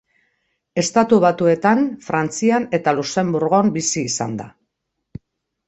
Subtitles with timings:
[0.83, 4.51] Estatu Batuetan, Frantzian eta Luxenburgon bizi izan da.